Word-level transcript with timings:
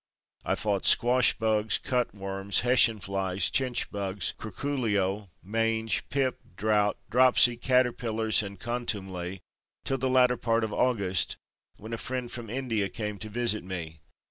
I 0.43 0.55
fought 0.55 0.87
squash 0.87 1.35
bugs, 1.37 1.77
cut 1.77 2.11
worms, 2.15 2.61
Hessian 2.61 3.01
flies, 3.01 3.51
chinch 3.51 3.91
bugs, 3.91 4.33
curculio, 4.35 5.29
mange, 5.43 6.09
pip, 6.09 6.39
drought, 6.55 6.97
dropsy, 7.11 7.55
caterpillars 7.55 8.41
and 8.41 8.59
contumely 8.59 9.41
till 9.85 9.99
the 9.99 10.09
latter 10.09 10.37
part 10.37 10.63
of 10.63 10.73
August, 10.73 11.37
when 11.77 11.93
a 11.93 11.99
friend 11.99 12.31
from 12.31 12.49
India 12.49 12.89
came 12.89 13.19
to 13.19 13.29
visit 13.29 13.63
me. 13.63 14.01